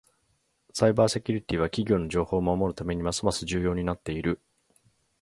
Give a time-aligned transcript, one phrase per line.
[0.73, 4.41] サイバーセキュリティは企業の情報を守るためにますます重要になっている。